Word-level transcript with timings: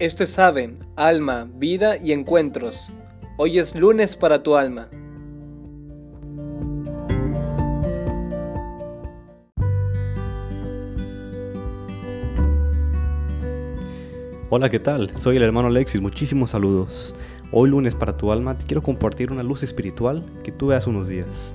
Esto 0.00 0.24
es 0.24 0.36
Ave, 0.40 0.74
Alma, 0.96 1.48
Vida 1.54 1.96
y 1.96 2.10
Encuentros. 2.10 2.90
Hoy 3.38 3.60
es 3.60 3.76
lunes 3.76 4.16
para 4.16 4.42
tu 4.42 4.56
alma. 4.56 4.88
Hola, 14.50 14.68
¿qué 14.68 14.80
tal? 14.80 15.16
Soy 15.16 15.36
el 15.36 15.44
hermano 15.44 15.68
Alexis, 15.68 16.00
muchísimos 16.00 16.50
saludos. 16.50 17.14
Hoy 17.52 17.70
lunes 17.70 17.94
para 17.94 18.16
tu 18.16 18.32
alma 18.32 18.58
te 18.58 18.66
quiero 18.66 18.82
compartir 18.82 19.30
una 19.30 19.44
luz 19.44 19.62
espiritual 19.62 20.24
que 20.42 20.50
tuve 20.50 20.74
hace 20.74 20.90
unos 20.90 21.06
días. 21.06 21.54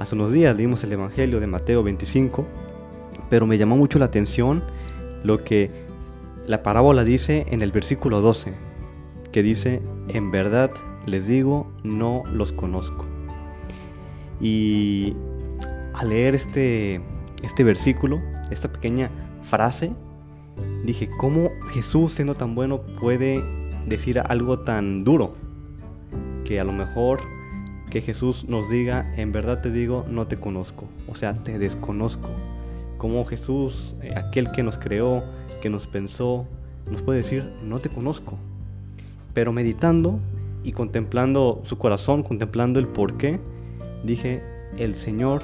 Hace 0.00 0.14
unos 0.14 0.32
días 0.32 0.54
leímos 0.54 0.84
el 0.84 0.92
Evangelio 0.92 1.40
de 1.40 1.46
Mateo 1.46 1.82
25, 1.82 2.46
pero 3.30 3.46
me 3.46 3.56
llamó 3.56 3.78
mucho 3.78 3.98
la 3.98 4.04
atención 4.04 4.62
lo 5.22 5.42
que 5.44 5.83
la 6.46 6.62
parábola 6.62 7.04
dice 7.04 7.46
en 7.50 7.62
el 7.62 7.72
versículo 7.72 8.20
12, 8.20 8.52
que 9.32 9.42
dice, 9.42 9.80
en 10.08 10.30
verdad 10.30 10.70
les 11.06 11.26
digo, 11.26 11.72
no 11.82 12.22
los 12.32 12.52
conozco. 12.52 13.06
Y 14.40 15.14
al 15.94 16.10
leer 16.10 16.34
este, 16.34 17.00
este 17.42 17.64
versículo, 17.64 18.20
esta 18.50 18.72
pequeña 18.72 19.10
frase, 19.42 19.92
dije, 20.84 21.08
¿cómo 21.18 21.50
Jesús 21.72 22.12
siendo 22.12 22.34
tan 22.34 22.54
bueno 22.54 22.82
puede 23.00 23.42
decir 23.86 24.18
algo 24.18 24.60
tan 24.60 25.04
duro? 25.04 25.34
Que 26.44 26.60
a 26.60 26.64
lo 26.64 26.72
mejor 26.72 27.20
que 27.90 28.02
Jesús 28.02 28.46
nos 28.48 28.68
diga, 28.68 29.14
en 29.16 29.32
verdad 29.32 29.62
te 29.62 29.70
digo, 29.70 30.04
no 30.08 30.26
te 30.26 30.36
conozco, 30.36 30.88
o 31.08 31.14
sea, 31.14 31.32
te 31.32 31.58
desconozco. 31.58 32.28
Como 33.04 33.26
Jesús, 33.26 33.96
eh, 34.00 34.14
aquel 34.16 34.50
que 34.50 34.62
nos 34.62 34.78
creó, 34.78 35.22
que 35.60 35.68
nos 35.68 35.86
pensó, 35.86 36.46
nos 36.90 37.02
puede 37.02 37.18
decir, 37.18 37.44
no 37.62 37.78
te 37.78 37.90
conozco. 37.90 38.38
Pero 39.34 39.52
meditando 39.52 40.20
y 40.62 40.72
contemplando 40.72 41.60
su 41.66 41.76
corazón, 41.76 42.22
contemplando 42.22 42.80
el 42.80 42.88
por 42.88 43.18
qué, 43.18 43.40
dije, 44.04 44.42
el 44.78 44.94
Señor 44.94 45.42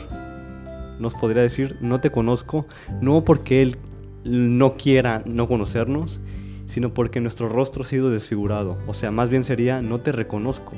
nos 0.99 1.13
podría 1.13 1.43
decir, 1.43 1.77
no 1.83 2.01
te 2.01 2.11
conozco, 2.11 2.65
no 3.03 3.27
porque 3.27 3.61
Él 3.61 3.77
no 4.25 4.77
quiera 4.77 5.23
no 5.27 5.47
conocernos, 5.47 6.19
sino 6.67 6.95
porque 6.95 7.21
nuestro 7.21 7.51
rostro 7.51 7.85
ha 7.85 7.87
sido 7.87 8.09
desfigurado. 8.09 8.79
O 8.87 8.95
sea, 8.95 9.11
más 9.11 9.29
bien 9.29 9.45
sería, 9.45 9.83
no 9.83 10.01
te 10.01 10.13
reconozco. 10.13 10.73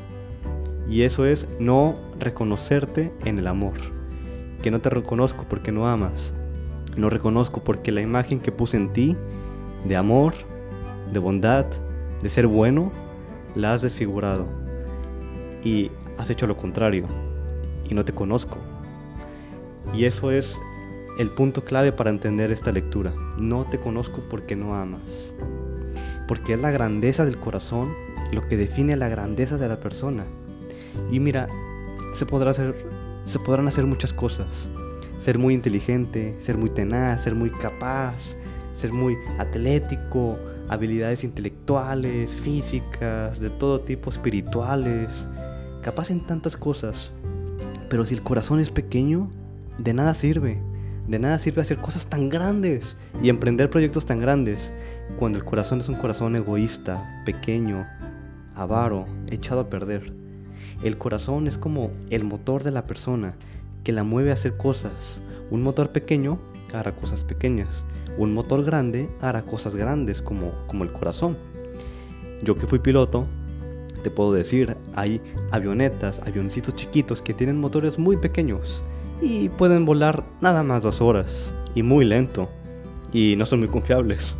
Y 0.91 1.03
eso 1.03 1.27
es 1.27 1.47
no 1.61 1.95
reconocerte 2.19 3.13
en 3.25 3.39
el 3.39 3.47
amor. 3.47 3.75
Que 4.65 4.73
no 4.73 4.81
te 4.81 4.91
reconozco 4.91 5.47
porque 5.49 5.71
no 5.71 5.87
amas. 5.87 6.35
No 6.97 7.09
reconozco 7.09 7.65
porque 7.65 7.93
la 7.93 8.01
imagen 8.01 8.41
que 8.41 8.53
puse 8.53 8.77
en 8.77 8.93
ti, 8.93 9.17
de 9.85 9.97
amor, 9.97 10.35
de 11.13 11.19
bondad, 11.19 11.67
de 12.23 12.29
ser 12.29 12.47
bueno, 12.47 12.93
la 13.55 13.73
has 13.73 13.83
desfigurado. 13.83 14.47
Y 15.65 15.91
has 16.19 16.31
hecho 16.31 16.47
lo 16.47 16.57
contrario. 16.57 17.07
Y 17.89 17.95
no 17.95 18.05
te 18.05 18.13
conozco. 18.13 18.59
Y 19.95 20.05
eso 20.05 20.31
es 20.31 20.59
el 21.19 21.31
punto 21.31 21.65
clave 21.65 21.93
para 21.93 22.11
entender 22.11 22.51
esta 22.53 22.73
lectura. 22.73 23.13
No 23.39 23.65
te 23.65 23.79
conozco 23.79 24.23
porque 24.31 24.57
no 24.57 24.75
amas. 24.75 25.35
Porque 26.29 26.55
es 26.55 26.61
la 26.61 26.71
grandeza 26.71 27.25
del 27.25 27.39
corazón 27.39 27.93
lo 28.33 28.49
que 28.49 28.57
define 28.57 28.97
la 28.97 29.09
grandeza 29.09 29.59
de 29.59 29.69
la 29.69 29.81
persona. 29.81 30.25
Y 31.11 31.21
mira, 31.21 31.49
se 32.15 32.27
podrán 32.27 33.69
hacer 33.69 33.87
muchas 33.87 34.13
cosas. 34.13 34.69
Ser 35.23 35.39
muy 35.39 35.55
inteligente, 35.55 36.37
ser 36.41 36.57
muy 36.57 36.69
tenaz, 36.69 37.23
ser 37.23 37.37
muy 37.37 37.51
capaz, 37.51 38.35
ser 38.75 38.93
muy 38.93 39.15
atlético, 39.39 40.37
habilidades 40.69 41.23
intelectuales, 41.23 42.33
físicas, 42.33 43.39
de 43.39 43.49
todo 43.49 43.83
tipo, 43.83 44.11
espirituales, 44.11 45.29
capaz 45.81 46.11
en 46.11 46.27
tantas 46.27 46.57
cosas. 46.57 47.13
Pero 47.89 48.05
si 48.05 48.15
el 48.15 48.25
corazón 48.25 48.59
es 48.59 48.71
pequeño, 48.71 49.31
de 49.79 49.95
nada 49.95 50.13
sirve. 50.15 50.61
De 51.07 51.21
nada 51.21 51.39
sirve 51.39 51.63
hacer 51.63 51.79
cosas 51.79 52.09
tan 52.09 52.29
grandes 52.29 52.97
y 53.23 53.29
emprender 53.29 53.71
proyectos 53.71 54.07
tan 54.07 54.19
grandes 54.19 54.73
cuando 55.21 55.39
el 55.39 55.45
corazón 55.45 55.79
es 55.79 55.89
un 55.89 55.95
corazón 55.95 56.35
egoísta, 56.35 57.23
pequeño, 57.25 57.87
avaro, 58.57 59.07
echado 59.29 59.61
a 59.61 59.71
perder. 59.71 60.13
El 60.83 60.99
corazón 60.99 61.47
es 61.47 61.59
como 61.59 61.93
el 62.11 62.25
motor 62.25 62.65
de 62.65 62.73
la 62.73 62.89
persona 62.89 63.37
que 63.85 63.93
la 63.93 64.05
mueve 64.05 64.31
a 64.31 64.35
hacer 64.35 64.57
cosas. 64.57 65.21
Un 65.51 65.63
motor 65.63 65.91
pequeño 65.91 66.39
hará 66.73 66.95
cosas 66.95 67.25
pequeñas. 67.25 67.85
Un 68.19 68.35
motor 68.35 68.65
grande 68.65 69.09
hará 69.21 69.43
cosas 69.43 69.75
grandes 69.75 70.23
como, 70.23 70.53
como 70.67 70.85
el 70.85 70.93
corazón. 70.93 71.37
Yo 72.43 72.57
que 72.57 72.67
fui 72.67 72.79
piloto, 72.79 73.27
te 74.03 74.11
puedo 74.11 74.33
decir, 74.33 74.77
hay 74.95 75.21
avionetas, 75.51 76.21
avioncitos 76.21 76.75
chiquitos 76.75 77.23
que 77.23 77.35
tienen 77.35 77.61
motores 77.61 77.99
muy 77.99 78.17
pequeños 78.17 78.83
y 79.21 79.49
pueden 79.51 79.85
volar 79.85 80.25
nada 80.41 80.63
más 80.63 80.83
dos 80.83 81.01
horas 81.01 81.55
y 81.75 81.83
muy 81.83 82.05
lento 82.05 82.49
y 83.13 83.35
no 83.37 83.47
son 83.47 83.61
muy 83.61 83.69
confiables. 83.69 84.35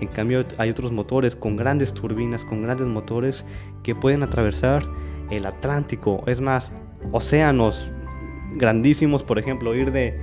En 0.00 0.08
cambio 0.08 0.44
hay 0.58 0.70
otros 0.70 0.92
motores 0.92 1.36
con 1.36 1.56
grandes 1.56 1.94
turbinas, 1.94 2.44
con 2.44 2.62
grandes 2.62 2.86
motores 2.86 3.44
que 3.82 3.94
pueden 3.94 4.22
atravesar 4.22 4.84
el 5.30 5.46
Atlántico, 5.46 6.22
es 6.26 6.40
más, 6.40 6.72
océanos 7.12 7.90
grandísimos, 8.54 9.22
por 9.22 9.38
ejemplo, 9.38 9.74
ir 9.74 9.92
de, 9.92 10.18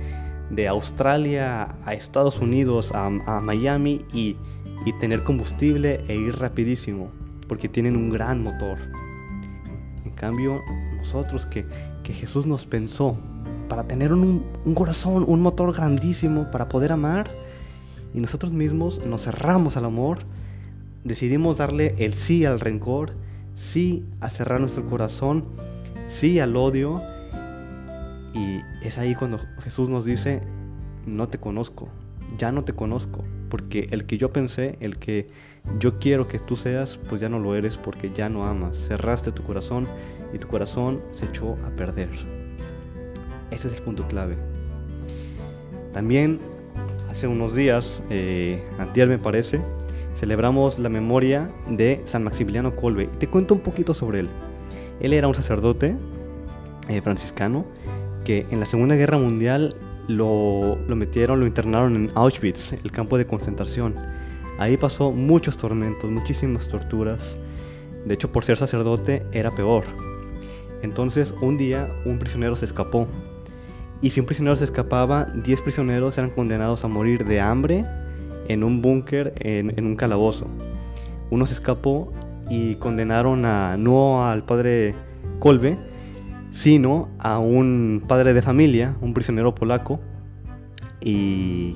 de 0.50 0.68
Australia 0.68 1.76
a 1.84 1.94
Estados 1.94 2.38
Unidos, 2.38 2.92
a, 2.94 3.06
a 3.06 3.40
Miami 3.40 4.04
y, 4.12 4.36
y, 4.84 4.92
tener 5.00 5.22
combustible 5.22 6.04
e 6.08 6.16
ir 6.16 6.36
rapidísimo, 6.38 7.10
porque 7.48 7.68
tienen 7.68 7.96
un 7.96 8.10
gran 8.10 8.42
motor. 8.42 8.78
En 10.04 10.12
cambio, 10.12 10.60
nosotros 10.96 11.46
que, 11.46 11.66
que 12.02 12.12
Jesús 12.12 12.46
nos 12.46 12.66
pensó 12.66 13.16
para 13.68 13.84
tener 13.84 14.12
un, 14.12 14.44
un 14.64 14.74
corazón, 14.74 15.24
un 15.26 15.40
motor 15.40 15.74
grandísimo 15.74 16.50
para 16.50 16.68
poder 16.68 16.92
amar, 16.92 17.28
y 18.14 18.20
nosotros 18.20 18.52
mismos 18.52 19.04
nos 19.04 19.24
cerramos 19.24 19.76
al 19.76 19.84
amor, 19.84 20.20
decidimos 21.02 21.58
darle 21.58 21.94
el 21.98 22.14
sí 22.14 22.44
al 22.44 22.60
rencor, 22.60 23.12
sí 23.54 24.04
a 24.20 24.30
cerrar 24.30 24.60
nuestro 24.60 24.88
corazón, 24.88 25.44
sí 26.08 26.40
al 26.40 26.56
odio. 26.56 27.02
Y 28.34 28.62
es 28.82 28.98
ahí 28.98 29.14
cuando 29.14 29.38
Jesús 29.60 29.88
nos 29.88 30.04
dice, 30.04 30.42
no 31.06 31.28
te 31.28 31.38
conozco, 31.38 31.88
ya 32.36 32.50
no 32.50 32.64
te 32.64 32.72
conozco, 32.72 33.24
porque 33.48 33.88
el 33.92 34.06
que 34.06 34.18
yo 34.18 34.32
pensé, 34.32 34.76
el 34.80 34.98
que 34.98 35.28
yo 35.78 35.98
quiero 35.98 36.26
que 36.26 36.38
tú 36.38 36.56
seas, 36.56 36.98
pues 37.08 37.20
ya 37.20 37.28
no 37.28 37.38
lo 37.38 37.54
eres 37.54 37.78
porque 37.78 38.10
ya 38.12 38.28
no 38.28 38.44
amas. 38.44 38.76
Cerraste 38.76 39.32
tu 39.32 39.44
corazón 39.44 39.86
y 40.32 40.38
tu 40.38 40.48
corazón 40.48 41.00
se 41.12 41.26
echó 41.26 41.56
a 41.64 41.70
perder. 41.70 42.08
Ese 43.50 43.68
es 43.68 43.76
el 43.76 43.82
punto 43.82 44.06
clave. 44.08 44.36
También 45.92 46.40
hace 47.08 47.28
unos 47.28 47.54
días, 47.54 48.02
eh, 48.10 48.60
antier 48.78 49.08
me 49.08 49.18
parece, 49.18 49.60
celebramos 50.18 50.80
la 50.80 50.88
memoria 50.88 51.48
de 51.68 52.02
San 52.04 52.24
Maximiliano 52.24 52.74
Kolbe. 52.74 53.04
Y 53.04 53.16
te 53.18 53.28
cuento 53.28 53.54
un 53.54 53.60
poquito 53.60 53.94
sobre 53.94 54.20
él. 54.20 54.28
Él 55.00 55.12
era 55.12 55.28
un 55.28 55.34
sacerdote 55.34 55.94
eh, 56.88 57.00
franciscano 57.00 57.64
que 58.24 58.46
en 58.50 58.60
la 58.60 58.66
Segunda 58.66 58.96
Guerra 58.96 59.18
Mundial 59.18 59.74
lo, 60.08 60.76
lo 60.88 60.96
metieron, 60.96 61.40
lo 61.40 61.46
internaron 61.46 61.96
en 61.96 62.10
Auschwitz, 62.14 62.72
el 62.72 62.90
campo 62.90 63.18
de 63.18 63.26
concentración. 63.26 63.94
Ahí 64.58 64.76
pasó 64.76 65.12
muchos 65.12 65.56
tormentos, 65.56 66.10
muchísimas 66.10 66.68
torturas. 66.68 67.36
De 68.04 68.14
hecho, 68.14 68.30
por 68.30 68.44
ser 68.44 68.56
sacerdote 68.56 69.22
era 69.32 69.50
peor. 69.50 69.84
Entonces, 70.82 71.34
un 71.40 71.56
día 71.56 71.88
un 72.04 72.18
prisionero 72.18 72.56
se 72.56 72.66
escapó. 72.66 73.08
Y 74.02 74.10
si 74.10 74.20
un 74.20 74.26
prisionero 74.26 74.56
se 74.56 74.64
escapaba, 74.64 75.24
10 75.24 75.62
prisioneros 75.62 76.18
eran 76.18 76.30
condenados 76.30 76.84
a 76.84 76.88
morir 76.88 77.24
de 77.24 77.40
hambre 77.40 77.84
en 78.48 78.62
un 78.62 78.82
búnker, 78.82 79.32
en, 79.38 79.72
en, 79.78 79.86
un 79.86 79.96
calabozo. 79.96 80.46
Uno 81.30 81.46
se 81.46 81.54
escapó 81.54 82.12
y 82.50 82.74
condenaron 82.74 83.46
a 83.46 83.76
no 83.78 84.26
al 84.26 84.44
padre 84.44 84.94
Kolbe, 85.38 85.78
sino 86.54 87.08
a 87.18 87.40
un 87.40 88.04
padre 88.06 88.32
de 88.32 88.40
familia, 88.40 88.96
un 89.00 89.12
prisionero 89.12 89.56
polaco. 89.56 90.00
Y 91.00 91.74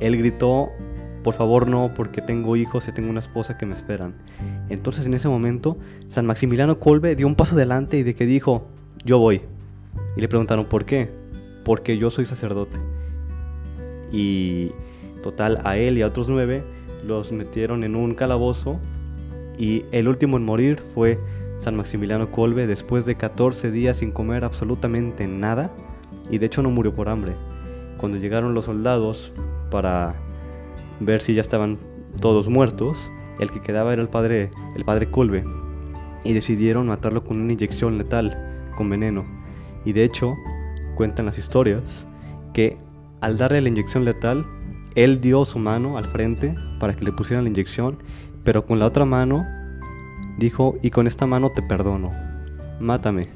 él 0.00 0.16
gritó, 0.16 0.70
por 1.22 1.34
favor 1.34 1.68
no, 1.68 1.92
porque 1.94 2.22
tengo 2.22 2.56
hijos 2.56 2.88
y 2.88 2.92
tengo 2.92 3.10
una 3.10 3.20
esposa 3.20 3.58
que 3.58 3.66
me 3.66 3.74
esperan. 3.74 4.14
Entonces 4.70 5.04
en 5.04 5.12
ese 5.12 5.28
momento, 5.28 5.76
San 6.08 6.24
Maximiliano 6.24 6.80
Kolbe 6.80 7.16
dio 7.16 7.26
un 7.26 7.34
paso 7.34 7.54
adelante 7.54 7.98
y 7.98 8.02
de 8.02 8.14
que 8.14 8.24
dijo, 8.24 8.66
yo 9.04 9.18
voy. 9.18 9.42
Y 10.16 10.22
le 10.22 10.28
preguntaron, 10.28 10.64
¿por 10.64 10.86
qué? 10.86 11.10
Porque 11.62 11.98
yo 11.98 12.08
soy 12.08 12.24
sacerdote. 12.24 12.78
Y 14.10 14.70
total, 15.22 15.60
a 15.64 15.76
él 15.76 15.98
y 15.98 16.02
a 16.02 16.06
otros 16.06 16.30
nueve 16.30 16.64
los 17.06 17.30
metieron 17.30 17.84
en 17.84 17.94
un 17.94 18.14
calabozo. 18.14 18.80
Y 19.58 19.84
el 19.92 20.08
último 20.08 20.38
en 20.38 20.44
morir 20.46 20.78
fue 20.94 21.18
San 21.64 21.76
Maximiliano 21.76 22.30
Kolbe 22.30 22.66
después 22.66 23.06
de 23.06 23.14
14 23.14 23.70
días 23.70 23.96
sin 23.96 24.12
comer 24.12 24.44
absolutamente 24.44 25.26
nada. 25.26 25.70
Y 26.30 26.36
de 26.36 26.46
hecho 26.46 26.62
no 26.62 26.68
murió 26.68 26.94
por 26.94 27.08
hambre. 27.08 27.32
Cuando 27.96 28.18
llegaron 28.18 28.52
los 28.52 28.66
soldados 28.66 29.32
para 29.70 30.14
ver 31.00 31.22
si 31.22 31.32
ya 31.32 31.40
estaban 31.40 31.78
todos 32.20 32.48
muertos, 32.48 33.10
El 33.40 33.50
que 33.50 33.60
quedaba 33.60 33.92
era 33.92 34.02
el 34.02 34.08
padre, 34.08 34.50
el 34.76 34.84
padre 34.84 35.10
Colbe. 35.10 35.42
Y 36.22 36.34
decidieron 36.34 36.86
matarlo 36.86 37.24
con 37.24 37.40
una 37.40 37.54
inyección 37.54 37.96
letal, 37.98 38.70
con 38.76 38.90
veneno. 38.90 39.24
Y 39.86 39.92
de 39.92 40.04
hecho, 40.04 40.36
cuentan 40.96 41.26
las 41.26 41.38
historias 41.38 42.06
que 42.52 42.76
al 43.20 43.38
darle 43.38 43.62
la 43.62 43.70
inyección 43.70 44.04
letal, 44.04 44.44
él 44.94 45.20
dio 45.20 45.46
su 45.46 45.58
mano 45.58 45.96
al 45.96 46.04
frente 46.04 46.54
para 46.78 46.94
que 46.94 47.04
le 47.04 47.12
pusieran 47.12 47.44
la 47.44 47.50
inyección, 47.50 47.98
pero 48.44 48.66
con 48.66 48.78
la 48.78 48.86
otra 48.86 49.04
mano 49.06 49.44
dijo, 50.38 50.76
y 50.82 50.90
con 50.90 51.06
esta 51.06 51.26
mano 51.26 51.50
te 51.50 51.62
perdono, 51.62 52.10
mátame, 52.80 53.28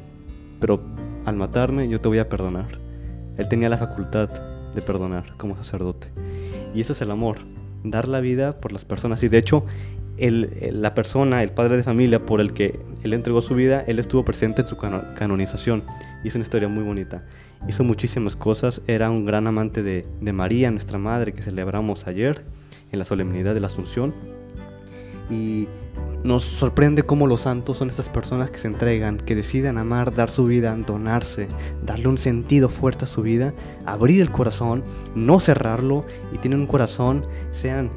pero 0.61 0.83
al 1.25 1.37
matarme 1.37 1.89
yo 1.89 2.01
te 2.01 2.09
voy 2.09 2.19
a 2.19 2.29
perdonar. 2.29 2.79
Él 3.37 3.49
tenía 3.49 3.69
la 3.69 3.79
facultad 3.79 4.29
de 4.75 4.83
perdonar 4.83 5.25
como 5.37 5.57
sacerdote. 5.57 6.09
Y 6.75 6.81
eso 6.81 6.93
es 6.93 7.01
el 7.01 7.11
amor, 7.11 7.39
dar 7.85 8.09
la 8.09 8.21
vida 8.21 8.61
por 8.61 8.73
las 8.73 8.85
personas. 8.85 9.23
Y 9.23 9.29
de 9.29 9.39
hecho, 9.39 9.65
la 10.19 10.95
persona, 10.95 11.43
el 11.43 11.53
padre 11.53 11.77
de 11.77 11.85
familia 11.85 12.25
por 12.25 12.41
el 12.41 12.53
que 12.53 12.81
él 13.03 13.13
entregó 13.13 13.41
su 13.41 13.55
vida, 13.55 13.85
él 13.87 13.99
estuvo 13.99 14.25
presente 14.25 14.63
en 14.63 14.69
su 14.69 14.77
canonización. 14.77 15.85
Y 16.25 16.29
es 16.29 16.35
una 16.35 16.43
historia 16.43 16.69
muy 16.69 16.83
bonita. 16.83 17.25
Hizo 17.69 17.85
muchísimas 17.85 18.37
cosas, 18.37 18.81
era 18.87 19.11
un 19.11 19.25
gran 19.25 19.47
amante 19.47 19.83
de, 19.83 20.07
de 20.21 20.33
María, 20.33 20.71
nuestra 20.71 20.99
madre, 20.99 21.33
que 21.33 21.43
celebramos 21.43 22.07
ayer 22.07 22.45
en 22.93 22.99
la 22.99 23.05
solemnidad 23.05 23.55
de 23.55 23.61
la 23.61 23.69
Asunción. 23.69 24.15
Y 25.31 25.69
nos 26.25 26.43
sorprende 26.45 27.05
cómo 27.05 27.27
los 27.27 27.43
santos 27.43 27.79
son 27.79 27.91
estas 27.91 28.09
personas 28.09 28.51
que 28.51 28.59
se 28.59 28.69
entregan, 28.69 29.19
que 29.19 29.35
deciden 29.35 29.79
amar, 29.79 30.15
dar 30.15 30.31
su 30.31 30.47
vida, 30.47 30.75
donarse, 30.75 31.49
darle 31.85 32.09
un 32.09 32.19
sentido 32.19 32.69
fuerte 32.69 33.05
a 33.05 33.09
su 33.09 33.23
vida, 33.23 33.53
abrir 33.87 34.21
el 34.21 34.31
corazón, 34.31 34.83
no 35.15 35.41
cerrarlo 35.41 36.05
y 36.33 36.39
tienen 36.39 36.61
un 36.61 36.67
corazón, 36.67 37.25
sean 37.53 37.91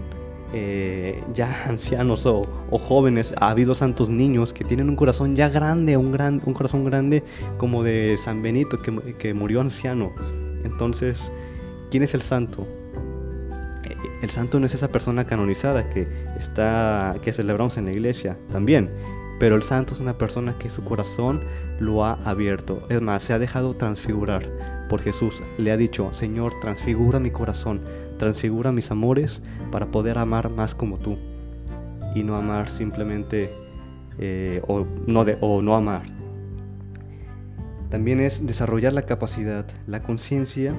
eh, 0.54 1.24
ya 1.34 1.64
ancianos 1.68 2.26
o, 2.26 2.46
jóvenes, 2.72 3.34
ha 3.38 3.50
habido 3.50 3.76
santos 3.76 4.10
niños 4.10 4.54
que 4.54 4.64
tienen 4.64 4.90
un 4.90 4.96
corazón 4.96 5.36
ya 5.36 5.50
grande, 5.50 5.98
un, 5.98 6.12
gran, 6.12 6.42
un 6.46 6.54
corazón 6.54 6.84
grande 6.84 7.24
como 7.58 7.84
de 7.84 8.18
San 8.18 8.42
Benito 8.42 8.82
que, 8.82 9.14
que 9.14 9.34
murió 9.34 9.62
anciano. 9.62 10.12
Entonces, 10.64 11.32
¿quién 11.90 12.04
es 12.04 12.14
el 12.14 12.22
santo? 12.22 12.68
El 14.22 14.30
santo 14.30 14.60
no 14.60 14.66
es 14.66 14.76
esa 14.76 14.88
persona 14.88 15.26
canonizada 15.26 15.90
que 15.90 16.08
está 16.40 17.16
que 17.24 17.34
celebramos 17.34 17.78
en 17.78 17.86
la 17.86 17.92
iglesia 17.92 18.38
también, 18.52 18.90
pero 19.40 19.56
el 19.56 19.64
santo 19.64 19.96
es 19.96 20.00
una 20.00 20.20
persona 20.20 20.56
que 20.60 20.70
su 20.70 20.84
corazón 20.84 21.42
lo 21.80 22.06
ha 22.06 22.14
abierto. 22.26 22.86
Es 22.90 23.02
más, 23.02 23.24
se 23.24 23.34
ha 23.34 23.40
dejado 23.40 23.74
transfigurar 23.74 24.48
por 24.88 25.02
Jesús. 25.02 25.42
Le 25.58 25.72
ha 25.72 25.78
dicho, 25.78 26.14
Señor, 26.14 26.54
transfigura 26.62 27.20
mi 27.20 27.32
corazón, 27.32 27.82
transfigura 28.20 28.72
mis 28.72 28.92
amores 28.92 29.42
para 29.72 29.88
poder 29.88 30.20
amar 30.20 30.52
más 30.52 30.76
como 30.76 31.00
tú. 31.00 31.18
Y 32.14 32.24
no 32.24 32.36
amar 32.36 32.70
simplemente 32.70 33.50
eh, 34.20 34.62
o, 34.68 34.86
no 35.08 35.26
de, 35.26 35.40
o 35.42 35.64
no 35.64 35.76
amar. 35.76 36.04
También 37.90 38.20
es 38.20 38.46
desarrollar 38.46 38.94
la 38.94 39.08
capacidad, 39.08 39.66
la 39.88 40.04
conciencia 40.04 40.76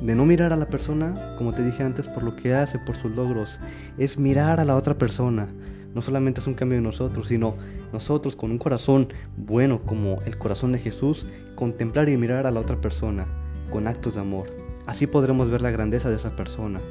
de 0.00 0.14
no 0.14 0.24
mirar 0.24 0.52
a 0.52 0.56
la 0.56 0.68
persona, 0.68 1.14
como 1.38 1.52
te 1.52 1.64
dije 1.64 1.82
antes, 1.82 2.06
por 2.06 2.22
lo 2.22 2.36
que 2.36 2.54
hace, 2.54 2.78
por 2.78 2.96
sus 2.96 3.12
logros. 3.12 3.60
Es 3.98 4.18
mirar 4.18 4.60
a 4.60 4.64
la 4.64 4.76
otra 4.76 4.98
persona 4.98 5.48
no 5.96 6.02
solamente 6.02 6.40
es 6.42 6.46
un 6.46 6.52
cambio 6.52 6.76
de 6.76 6.82
nosotros, 6.82 7.28
sino 7.28 7.54
nosotros 7.90 8.36
con 8.36 8.50
un 8.50 8.58
corazón 8.58 9.14
bueno 9.38 9.80
como 9.80 10.20
el 10.26 10.36
corazón 10.36 10.72
de 10.72 10.78
Jesús, 10.78 11.26
contemplar 11.54 12.10
y 12.10 12.18
mirar 12.18 12.46
a 12.46 12.50
la 12.50 12.60
otra 12.60 12.78
persona 12.78 13.24
con 13.70 13.88
actos 13.88 14.12
de 14.12 14.20
amor. 14.20 14.50
Así 14.86 15.06
podremos 15.06 15.48
ver 15.48 15.62
la 15.62 15.70
grandeza 15.70 16.10
de 16.10 16.16
esa 16.16 16.36
persona. 16.36 16.82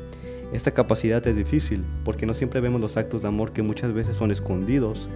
Esta 0.53 0.71
capacidad 0.71 1.25
es 1.27 1.35
difícil 1.35 1.85
porque 2.03 2.25
no 2.25 2.33
siempre 2.33 2.61
vemos 2.61 2.81
los 2.81 2.97
actos 2.97 3.21
de 3.21 3.27
amor 3.27 3.51
que 3.51 3.61
muchas 3.61 3.93
veces 3.93 4.17
son 4.17 4.31
escondidos. 4.31 5.07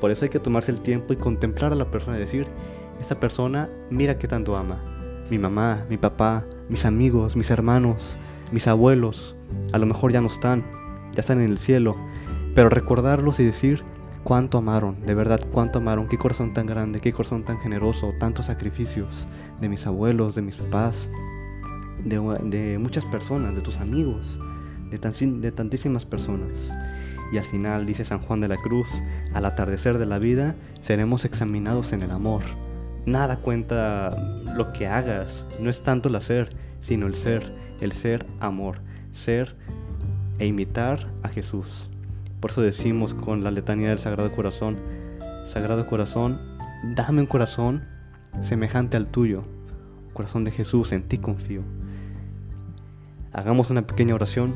Por 0.00 0.12
eso 0.12 0.24
hay 0.24 0.30
que 0.30 0.38
tomarse 0.38 0.70
el 0.70 0.80
tiempo 0.80 1.12
y 1.12 1.16
contemplar 1.16 1.72
a 1.72 1.76
la 1.76 1.90
persona 1.90 2.18
y 2.18 2.20
decir, 2.20 2.46
esta 3.00 3.16
persona 3.16 3.68
mira 3.90 4.18
qué 4.18 4.28
tanto 4.28 4.56
ama. 4.56 4.78
Mi 5.30 5.38
mamá, 5.38 5.84
mi 5.90 5.96
papá, 5.96 6.44
mis 6.72 6.86
amigos, 6.86 7.36
mis 7.36 7.50
hermanos, 7.50 8.16
mis 8.50 8.66
abuelos, 8.66 9.36
a 9.72 9.78
lo 9.78 9.84
mejor 9.84 10.10
ya 10.10 10.22
no 10.22 10.28
están, 10.28 10.64
ya 11.12 11.20
están 11.20 11.42
en 11.42 11.50
el 11.50 11.58
cielo, 11.58 11.96
pero 12.54 12.70
recordarlos 12.70 13.40
y 13.40 13.44
decir 13.44 13.84
cuánto 14.24 14.56
amaron, 14.56 14.98
de 15.04 15.14
verdad 15.14 15.38
cuánto 15.52 15.80
amaron, 15.80 16.08
qué 16.08 16.16
corazón 16.16 16.54
tan 16.54 16.64
grande, 16.64 17.02
qué 17.02 17.12
corazón 17.12 17.44
tan 17.44 17.58
generoso, 17.58 18.14
tantos 18.18 18.46
sacrificios 18.46 19.28
de 19.60 19.68
mis 19.68 19.86
abuelos, 19.86 20.34
de 20.34 20.40
mis 20.40 20.56
papás, 20.56 21.10
de, 22.02 22.78
muchas 22.80 23.04
personas, 23.04 23.54
de 23.54 23.60
tus 23.60 23.76
amigos, 23.76 24.40
de, 24.90 24.98
de 24.98 25.52
tantísimas 25.52 26.06
personas. 26.06 26.72
Y 27.34 27.38
al 27.38 27.44
final, 27.44 27.84
dice 27.84 28.06
San 28.06 28.20
Juan 28.20 28.40
de 28.40 28.48
la 28.48 28.56
Cruz, 28.56 28.88
al 29.34 29.44
atardecer 29.44 29.98
de 29.98 30.06
la 30.06 30.18
vida 30.18 30.56
seremos 30.80 31.26
examinados 31.26 31.92
en 31.92 32.02
el 32.02 32.12
amor. 32.12 32.42
Nada 33.06 33.36
cuenta 33.38 34.10
lo 34.56 34.72
que 34.72 34.86
hagas, 34.86 35.46
no 35.60 35.70
es 35.70 35.82
tanto 35.82 36.08
el 36.08 36.16
hacer, 36.16 36.50
sino 36.80 37.06
el 37.06 37.14
ser, 37.14 37.42
el 37.80 37.92
ser 37.92 38.26
amor, 38.38 38.78
ser 39.10 39.56
e 40.38 40.46
imitar 40.46 41.08
a 41.22 41.28
Jesús. 41.28 41.88
Por 42.40 42.50
eso 42.50 42.62
decimos 42.62 43.14
con 43.14 43.44
la 43.44 43.50
letanía 43.50 43.88
del 43.88 43.98
Sagrado 43.98 44.30
Corazón, 44.32 44.78
Sagrado 45.46 45.86
Corazón, 45.86 46.40
dame 46.96 47.20
un 47.20 47.26
corazón 47.26 47.84
semejante 48.40 48.96
al 48.96 49.08
tuyo, 49.08 49.44
corazón 50.12 50.44
de 50.44 50.50
Jesús, 50.50 50.92
en 50.92 51.02
ti 51.02 51.18
confío. 51.18 51.62
Hagamos 53.32 53.70
una 53.70 53.86
pequeña 53.86 54.14
oración 54.14 54.54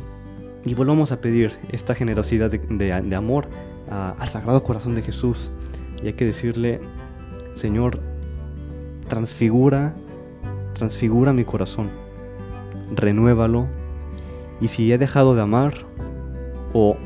y 0.64 0.74
volvamos 0.74 1.12
a 1.12 1.20
pedir 1.20 1.52
esta 1.70 1.94
generosidad 1.94 2.50
de, 2.50 3.14
amor 3.14 3.48
al 3.90 4.28
Sagrado 4.28 4.62
Corazón 4.62 4.94
de 4.94 5.02
Jesús. 5.02 5.50
Y 6.02 6.08
hay 6.08 6.12
que 6.12 6.24
decirle, 6.26 6.80
Señor, 7.54 8.00
transfigura, 9.08 9.94
transfigura 10.74 11.32
mi 11.32 11.44
corazón, 11.44 11.90
renuévalo. 12.94 13.66
Y 14.60 14.68
si 14.68 14.90
he 14.90 14.98
dejado 14.98 15.34
de 15.34 15.42
amar 15.42 15.74
o 16.72 16.96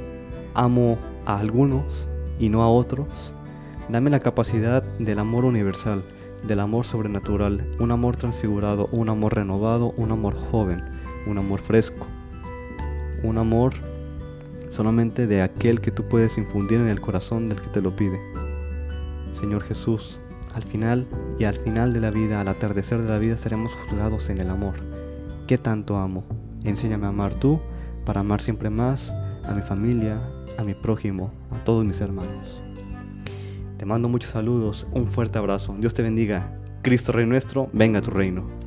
amo 0.55 0.99
a 1.27 1.39
algunos 1.39 2.09
y 2.39 2.49
no 2.49 2.63
a 2.63 2.69
otros. 2.69 3.35
Dame 3.89 4.11
la 4.11 4.21
capacidad 4.21 4.83
del 4.99 5.19
amor 5.19 5.45
universal, 5.45 6.03
del 6.47 6.61
amor 6.61 6.87
sobrenatural, 6.87 7.67
un 7.79 7.91
amor 7.91 8.17
transfigurado, 8.17 8.89
un 8.93 9.09
amor 9.09 9.35
renovado, 9.35 9.93
un 9.97 10.11
amor 10.11 10.35
joven, 10.35 10.83
un 11.27 11.39
amor 11.39 11.61
fresco, 11.61 12.07
un 13.23 13.39
amor 13.39 13.75
solamente 14.71 15.27
de 15.27 15.43
aquel 15.43 15.81
que 15.81 15.91
tú 15.91 16.05
puedes 16.05 16.39
infundir 16.39 16.79
en 16.79 16.89
el 16.89 17.01
corazón 17.01 17.49
del 17.49 17.61
que 17.61 17.69
te 17.69 17.83
lo 17.83 17.95
pide. 17.95 18.19
Señor 19.33 19.63
Jesús, 19.63 20.21
al 20.55 20.63
final 20.63 21.07
y 21.39 21.45
al 21.45 21.55
final 21.55 21.93
de 21.93 22.01
la 22.01 22.11
vida, 22.11 22.41
al 22.41 22.49
atardecer 22.49 23.03
de 23.03 23.09
la 23.09 23.19
vida, 23.19 23.39
seremos 23.39 23.73
juzgados 23.73 24.31
en 24.31 24.39
el 24.39 24.51
amor. 24.51 24.75
¿Qué 25.47 25.59
tanto 25.59 25.97
amo? 25.97 26.25
Enséñame 26.65 27.07
a 27.07 27.11
amar 27.11 27.35
tú 27.35 27.61
para 28.05 28.21
amar 28.21 28.41
siempre 28.41 28.71
más 28.71 29.15
a 29.45 29.55
mi 29.55 29.63
familia, 29.63 30.21
a 30.59 30.65
mi 30.65 30.75
prójimo, 30.75 31.33
a 31.51 31.65
todos 31.65 31.85
mis 31.85 32.01
hermanos. 32.01 32.63
Te 33.79 33.87
mando 33.87 34.09
muchos 34.09 34.33
saludos, 34.33 34.87
un 34.93 35.07
fuerte 35.07 35.39
abrazo. 35.39 35.75
Dios 35.79 35.95
te 35.95 36.03
bendiga. 36.03 36.55
Cristo 36.83 37.13
Rey 37.13 37.27
nuestro, 37.27 37.71
venga 37.73 38.01
a 38.01 38.03
tu 38.03 38.11
reino. 38.11 38.60